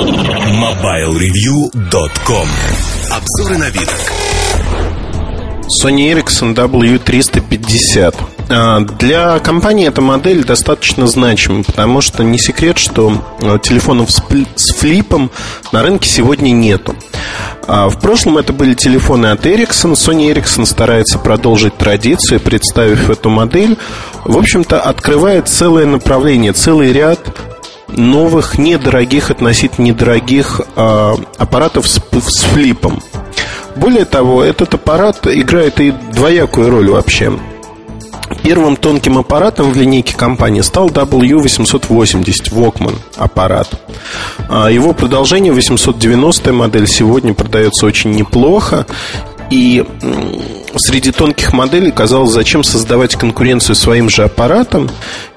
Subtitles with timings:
[0.00, 2.48] MobileReview.com
[3.10, 4.00] Обзоры новинок
[5.84, 8.14] Sony Ericsson W350
[8.48, 14.72] а, для компании эта модель достаточно значима, потому что не секрет, что а, телефонов с
[14.72, 15.30] флипом
[15.70, 16.96] на рынке сегодня нету.
[17.68, 19.92] А, в прошлом это были телефоны от Ericsson.
[19.92, 23.76] Sony Ericsson старается продолжить традицию, представив эту модель.
[24.24, 27.20] В общем-то, открывает целое направление, целый ряд
[27.96, 33.02] новых, недорогих, относительно недорогих аппаратов с, с флипом.
[33.76, 37.32] Более того, этот аппарат играет и двоякую роль вообще.
[38.42, 43.68] Первым тонким аппаратом в линейке компании стал W880 Walkman аппарат.
[44.48, 48.86] А его продолжение 890 модель сегодня продается очень неплохо.
[49.50, 49.84] И
[50.76, 54.88] среди тонких моделей казалось, зачем создавать конкуренцию своим же аппаратом,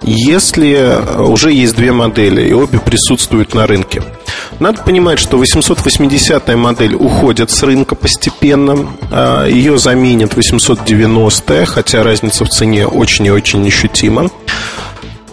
[0.03, 4.03] если э, уже есть две модели, и обе присутствуют на рынке.
[4.59, 8.87] Надо понимать, что 880 модель уходит с рынка постепенно,
[9.47, 14.29] ее заменит 890, хотя разница в цене очень и очень ощутима.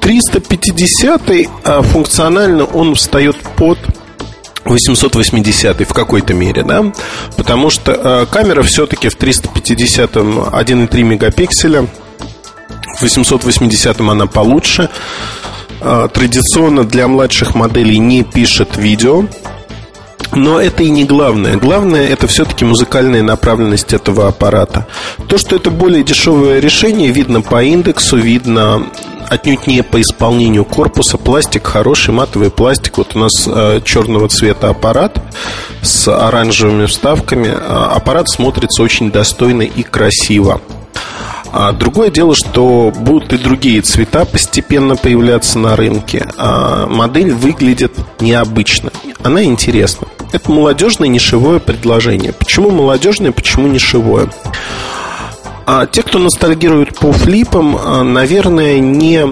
[0.01, 1.23] 350
[1.65, 3.79] а, функционально он встает под
[4.71, 6.93] 880 в какой-то мере, да,
[7.37, 11.87] потому что э, камера все-таки в 350 1,3 мегапикселя,
[12.99, 14.89] в 880 она получше.
[15.81, 19.25] Э, традиционно для младших моделей не пишет видео,
[20.33, 21.57] но это и не главное.
[21.57, 24.87] Главное это все-таки музыкальная направленность этого аппарата.
[25.27, 28.87] То, что это более дешевое решение, видно по индексу, видно
[29.29, 31.19] отнюдь не по исполнению корпуса.
[31.19, 32.99] Пластик хороший, матовый пластик.
[32.99, 35.23] Вот у нас э, черного цвета аппарат
[35.83, 37.49] с оранжевыми вставками.
[37.49, 40.61] Э, аппарат смотрится очень достойно и красиво.
[41.53, 46.29] А другое дело, что будут и другие цвета постепенно появляться на рынке.
[46.37, 48.91] А модель выглядит необычно.
[49.23, 50.07] Она интересна.
[50.33, 52.33] Это молодежное нишевое предложение.
[52.33, 54.31] Почему молодежное, почему нишевое?
[55.73, 59.25] А те, кто ностальгирует по флипам, а, наверное, не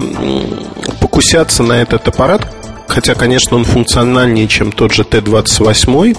[1.01, 2.55] покусятся на этот аппарат,
[2.87, 6.17] хотя, конечно, он функциональнее, чем тот же Т-28.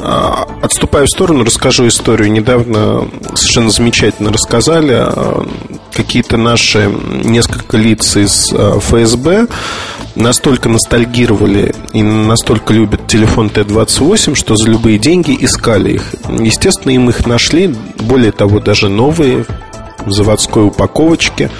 [0.00, 2.30] А, отступая в сторону, расскажу историю.
[2.30, 5.48] Недавно совершенно замечательно рассказали а,
[5.94, 6.92] какие-то наши
[7.24, 9.46] несколько лиц из ФСБ
[10.14, 16.14] настолько ностальгировали и настолько любят телефон Т-28, что за любые деньги искали их.
[16.28, 19.46] Естественно, им их нашли, более того, даже новые
[20.04, 21.50] в заводской упаковочке.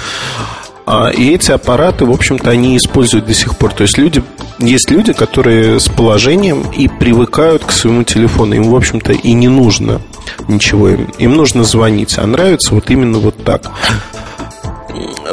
[1.17, 3.73] И эти аппараты, в общем-то, они используют до сих пор.
[3.73, 4.23] То есть люди
[4.59, 8.55] есть люди, которые с положением и привыкают к своему телефону.
[8.55, 10.01] Им, в общем-то, и не нужно
[10.49, 10.89] ничего.
[10.89, 12.17] Им, им нужно звонить.
[12.19, 13.71] А нравится вот именно вот так.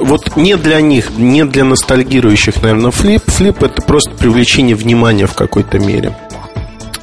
[0.06, 3.24] Вот не для них, не для ностальгирующих, наверное, флип.
[3.26, 6.16] Флип это просто привлечение внимания в какой-то мере.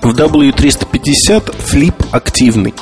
[0.02, 2.74] В W350 флип активный.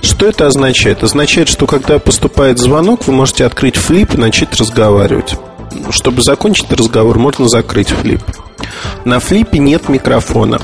[0.00, 1.02] Что это означает?
[1.02, 5.34] Означает, что когда поступает звонок, вы можете открыть флип и начать разговаривать.
[5.90, 8.22] Чтобы закончить разговор, можно закрыть флип.
[9.04, 10.60] На флипе нет микрофона.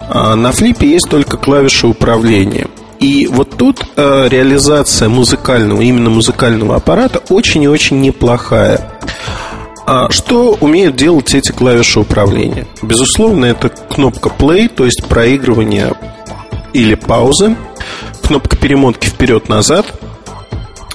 [0.00, 2.66] А, на флипе есть только клавиши управления.
[3.00, 8.92] И вот тут э, реализация музыкального, именно музыкального аппарата очень и очень неплохая.
[9.86, 12.66] А что умеют делать эти клавиши управления?
[12.82, 15.94] Безусловно, это кнопка play, то есть проигрывание
[16.74, 17.56] или паузы,
[18.22, 19.86] кнопка перемотки вперед-назад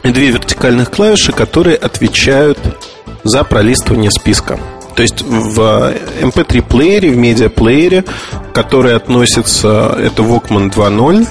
[0.03, 2.59] и две вертикальных клавиши, которые отвечают
[3.23, 4.59] за пролистывание списка.
[4.95, 5.59] То есть в
[6.21, 8.05] MP3 плеере, в медиаплеере,
[8.53, 11.27] который относится, это Walkman 2.0,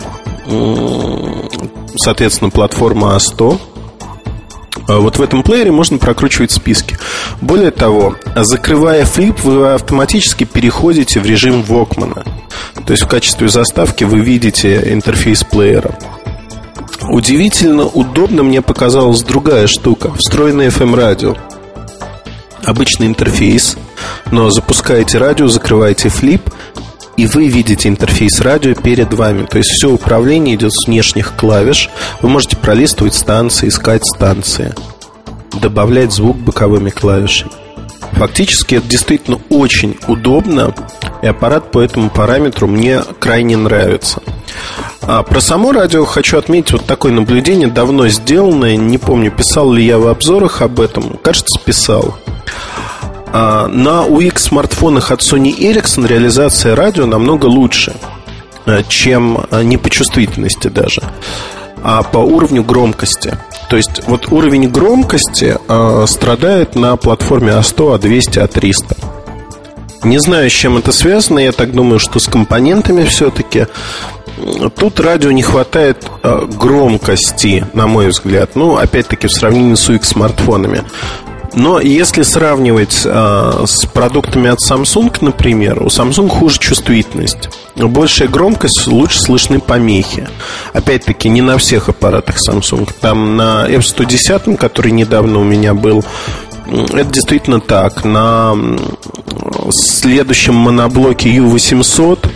[1.97, 3.61] соответственно, платформа A100,
[4.87, 6.99] а вот в этом плеере можно прокручивать списки.
[7.41, 12.27] Более того, закрывая флип, вы автоматически переходите в режим Walkman.
[12.87, 15.97] То есть в качестве заставки вы видите интерфейс плеера.
[17.09, 21.37] Удивительно удобно мне показалась другая штука, встроенное FM-радио
[22.67, 23.77] обычный интерфейс,
[24.31, 26.51] но запускаете радио, закрываете флип,
[27.17, 29.47] и вы видите интерфейс радио перед вами.
[29.47, 31.91] То есть все управление идет с внешних клавиш.
[32.21, 34.75] Вы можете пролистывать станции, искать станции,
[35.61, 37.53] добавлять звук боковыми клавишами.
[38.13, 40.73] Фактически это действительно очень удобно,
[41.23, 44.23] и аппарат по этому параметру мне крайне нравится.
[45.03, 49.85] А про само радио хочу отметить вот такое наблюдение, давно сделанное, не помню, писал ли
[49.85, 52.17] я в обзорах об этом, кажется, писал.
[53.37, 57.93] А, на UX смартфонах от Sony Ericsson реализация радио намного лучше,
[58.65, 61.03] э, чем э, не по чувствительности даже,
[61.83, 63.37] а по уровню громкости.
[63.69, 68.97] То есть вот уровень громкости э, страдает на платформе А100, А200, А300.
[70.05, 71.41] Не знаю, с чем это связано.
[71.41, 73.67] Я так думаю, что с компонентами все-таки.
[74.77, 78.51] Тут радио не хватает громкости, на мой взгляд.
[78.55, 80.85] Ну, опять-таки, в сравнении с UX-смартфонами.
[81.55, 87.49] Но если сравнивать э, с продуктами от Samsung, например, у Samsung хуже чувствительность.
[87.77, 90.29] Большая громкость, лучше слышны помехи.
[90.73, 92.91] Опять-таки, не на всех аппаратах Samsung.
[93.01, 96.05] Там на F110, который недавно у меня был,
[96.67, 98.05] это действительно так.
[98.05, 98.57] На
[99.71, 102.29] следующем моноблоке U800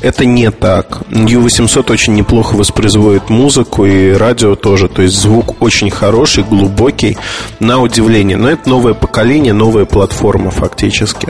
[0.00, 1.02] это не так.
[1.10, 4.88] U800 очень неплохо воспроизводит музыку и радио тоже.
[4.88, 7.16] То есть звук очень хороший, глубокий,
[7.60, 8.36] на удивление.
[8.36, 11.28] Но это новое поколение, новая платформа фактически.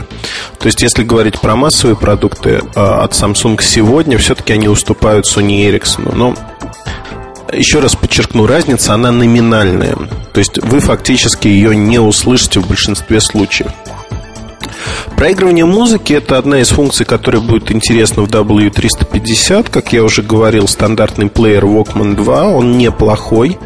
[0.59, 5.69] То есть если говорить про массовые продукты а, от Samsung сегодня, все-таки они уступают Sony
[5.69, 6.15] Ericsson.
[6.15, 6.35] Но
[7.53, 9.95] еще раз подчеркну, разница, она номинальная.
[10.33, 13.71] То есть вы фактически ее не услышите в большинстве случаев.
[15.17, 19.67] Проигрывание музыки– это одна из функций, которая будет интересна в W350.
[19.71, 23.57] Как я уже говорил, стандартный плеер Walkman 2, он неплохой.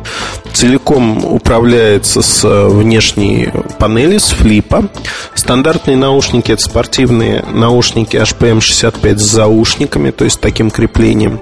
[0.54, 3.50] Целиком управляется с э, внешней
[3.80, 4.88] панели, с флипа.
[5.36, 11.42] Стандартные наушники– это спортивные наушники HPM65 с заушниками, то есть таким креплением.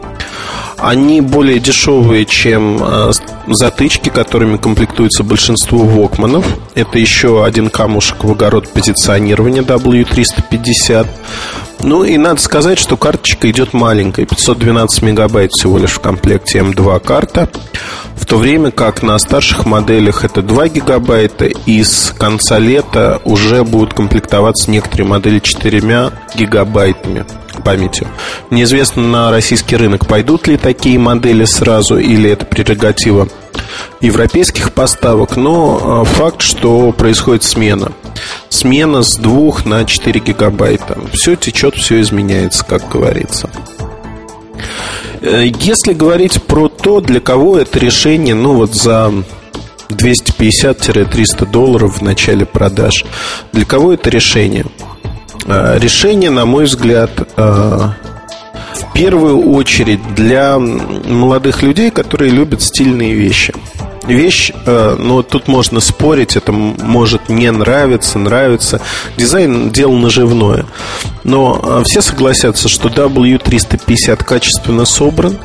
[0.81, 3.11] Они более дешевые, чем э,
[3.47, 6.45] затычки, которыми комплектуется большинство вокманов.
[6.73, 11.07] Это еще один камушек в огород позиционирования W350.
[11.81, 16.99] Ну и надо сказать, что карточка идет маленькая, 512 мегабайт всего лишь в комплекте М2
[16.99, 17.49] карта,
[18.15, 23.63] в то время как на старших моделях это 2 гигабайта, и с конца лета уже
[23.63, 27.25] будут комплектоваться некоторые модели 4 гигабайтами.
[27.63, 28.07] Памятью.
[28.51, 33.27] Неизвестно на российский рынок, пойдут ли такие модели сразу или это прерогатива
[34.01, 37.91] европейских поставок, но а, факт, что происходит смена.
[38.49, 40.97] Смена с 2 на 4 гигабайта.
[41.13, 43.49] Все течет, все изменяется, как говорится.
[45.21, 49.11] Э, если говорить про то, для кого это решение, ну вот за
[49.89, 53.05] 250-300 долларов в начале продаж,
[53.51, 54.65] для кого это решение?
[55.45, 57.89] Э, решение, на мой взгляд, э,
[58.81, 63.53] в первую очередь для молодых людей, которые любят стильные вещи.
[64.07, 68.81] Вещь, э, ну тут можно спорить, это может не нравиться, нравится.
[69.17, 70.65] Дизайн дело наживное.
[71.23, 75.37] Но все согласятся, что W350 качественно собран,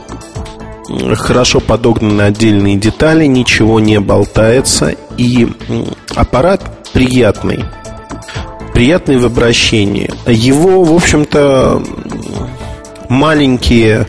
[1.14, 5.48] хорошо подогнаны отдельные детали, ничего не болтается, и
[6.14, 7.64] аппарат приятный
[8.75, 10.10] приятный в обращении.
[10.26, 11.81] Его, в общем-то,
[13.09, 14.06] маленькие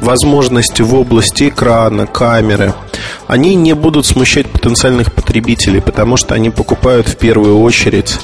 [0.00, 2.74] возможности в области экрана, камеры,
[3.26, 8.18] они не будут смущать потенциальных потребителей, потому что они покупают в первую очередь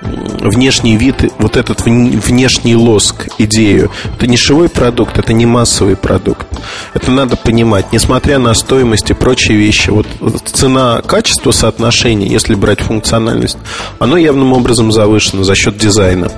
[0.00, 3.90] внешний вид, вот этот внешний лоск, идею.
[4.16, 6.46] Это нишевой продукт, это не массовый продукт.
[6.94, 9.90] Это надо понимать, несмотря на стоимость и прочие вещи.
[9.90, 10.06] Вот
[10.44, 13.58] цена-качество соотношение, если брать функциональность,
[13.98, 16.30] оно явным образом завышено за счет дизайна.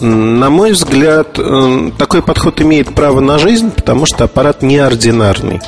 [0.00, 5.60] На мой взгляд, э, такой подход имеет право на жизнь, потому что аппарат неординарный.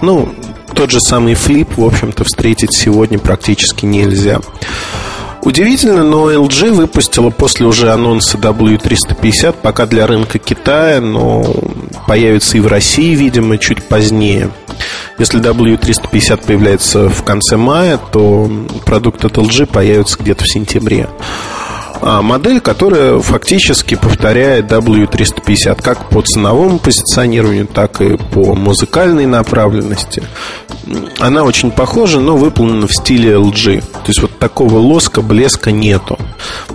[0.00, 0.32] Ну,
[0.74, 4.40] тот же самый флип, в общем-то, встретить сегодня практически нельзя.
[5.42, 11.44] Удивительно, но LG выпустила после уже анонса W350, пока для рынка Китая, но
[12.06, 14.50] появится и в России, видимо, чуть позднее.
[15.18, 18.48] Если W350 появляется в конце мая, то
[18.86, 21.08] продукт от LG появится где-то в сентябре.
[22.04, 30.24] А, модель, которая фактически повторяет W350 как по ценовому позиционированию, так и по музыкальной направленности.
[31.20, 33.80] Она очень похожа, но выполнена в стиле LG.
[33.82, 36.18] То есть вот такого лоска, блеска нету.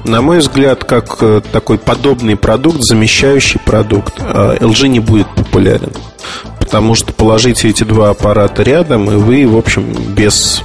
[0.05, 5.91] На мой взгляд, как э, такой подобный продукт, замещающий продукт, э, LG не будет популярен.
[6.57, 10.63] Потому что положите эти два аппарата рядом, и вы, в общем, без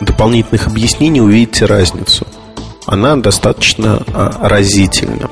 [0.00, 2.24] дополнительных объяснений увидите разницу
[2.90, 5.30] она достаточно а, разительна.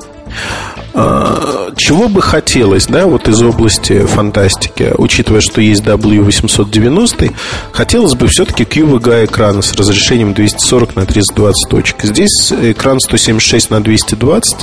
[0.93, 7.33] А, чего бы хотелось, да, вот из области фантастики, учитывая, что есть W890,
[7.73, 11.97] хотелось бы все-таки QVGA экрана с разрешением 240 на 320 точек.
[12.03, 14.57] Здесь экран 176 на 220.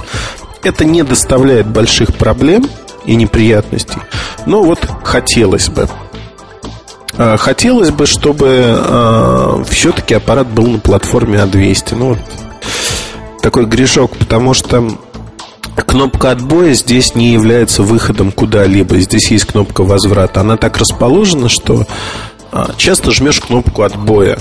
[0.62, 2.66] Это не доставляет больших проблем
[3.04, 3.98] и неприятностей.
[4.46, 5.86] Но вот хотелось бы.
[7.18, 11.94] А, хотелось бы, чтобы все-таки аппарат был на платформе А200.
[11.94, 12.18] Ну вот
[13.46, 14.88] такой грешок, потому что
[15.86, 18.98] кнопка отбоя здесь не является выходом куда-либо.
[18.98, 20.40] Здесь есть кнопка возврата.
[20.40, 21.86] Она так расположена, что
[22.50, 24.40] а, часто жмешь кнопку отбоя.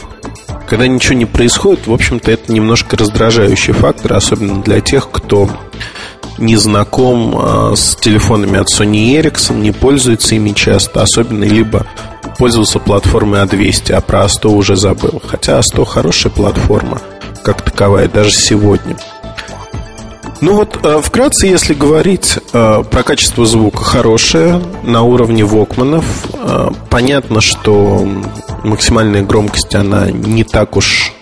[0.67, 5.51] когда ничего не происходит, в общем-то, это немножко раздражающий фактор, особенно для тех, кто
[6.39, 11.85] не знаком а, с телефонами от Sony Ericsson, не пользуется ими часто, особенно либо
[12.39, 15.21] пользовался платформой A200, а про A100 уже забыл.
[15.23, 16.99] Хотя A100 хорошая платформа,
[17.45, 18.97] как таковая, даже сегодня.
[20.41, 26.05] Ну вот, а, вкратце, если говорить а, про качество звука хорошее, на уровне Вокманов,
[26.89, 28.07] понятно, что
[28.63, 31.13] максимальная громкость, она не так уж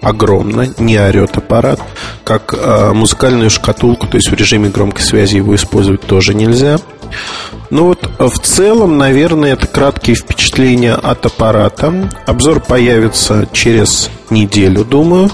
[0.00, 1.80] огромно, не орет аппарат,
[2.24, 6.76] как э, музыкальную шкатулку, то есть в режиме громкой связи его использовать тоже нельзя.
[7.70, 12.10] Ну вот в целом, наверное, это краткие впечатления от аппарата.
[12.26, 15.30] Обзор появится через неделю, думаю.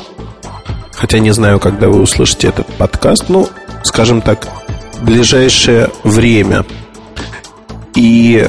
[1.01, 3.25] Хотя не знаю, когда вы услышите этот подкаст.
[3.29, 3.49] Ну,
[3.85, 4.49] скажем так,
[5.01, 6.67] ближайшее время.
[7.95, 8.47] И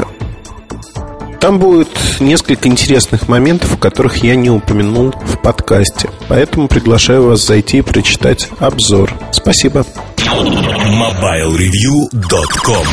[1.39, 1.87] там будет
[2.19, 6.09] несколько интересных моментов, о которых я не упомянул в подкасте.
[6.27, 9.13] Поэтому приглашаю вас зайти и прочитать обзор.
[9.31, 9.85] Спасибо.
[10.17, 12.87] MobileReview.com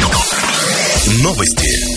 [1.24, 1.87] Новости.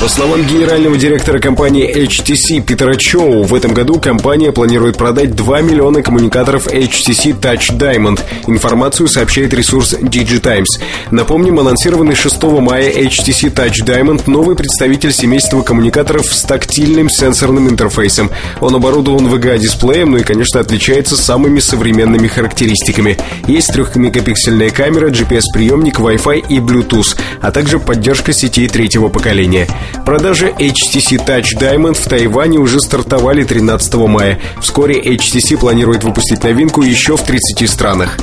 [0.00, 5.60] По словам генерального директора компании HTC Питера Чоу, в этом году компания планирует продать 2
[5.60, 8.18] миллиона коммуникаторов HTC Touch Diamond.
[8.46, 10.80] Информацию сообщает ресурс DigiTimes.
[11.10, 18.30] Напомним, анонсированный 6 мая HTC Touch Diamond– новый представитель семейства коммуникаторов с тактильным сенсорным интерфейсом.
[18.60, 23.18] Он оборудован VGA-дисплеем, ну и, конечно, отличается самыми современными характеристиками.
[23.46, 29.68] Есть 3-мегапиксельная камера, GPS-приемник, Wi-Fi и Bluetooth, а также поддержка сетей третьего поколения.
[30.04, 34.38] Продажи HTC Touch Diamond в Тайване уже стартовали 13 мая.
[34.60, 38.16] Вскоре HTC планирует выпустить новинку еще в 30 странах.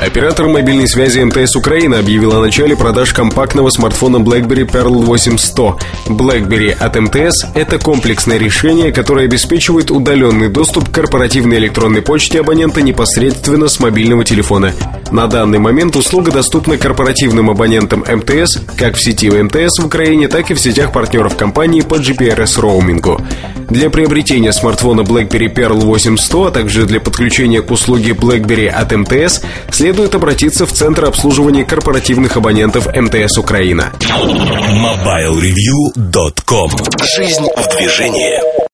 [0.00, 5.78] Оператор мобильной связи МТС Украины объявил о начале продаж компактного смартфона BlackBerry Pearl 8100.
[6.08, 12.82] BlackBerry от МТС– это комплексное решение, которое обеспечивает удаленный доступ к корпоративной электронной почте абонента
[12.82, 14.72] непосредственно с мобильного телефона.
[15.12, 20.50] На данный момент услуга доступна корпоративным абонентам МТС как в сети МТС в Украине, так
[20.50, 23.20] и в сетях партнеров компании по GPRS-роумингу.
[23.68, 29.42] Для приобретения смартфона BlackBerry Pearl 8100, а также для подключения к услуге BlackBerry от МТС
[29.70, 33.92] следует обратиться в Центр обслуживания корпоративных абонентов МТС Украина.
[34.00, 36.70] MobileReview.com
[37.16, 38.61] Жизнь в движении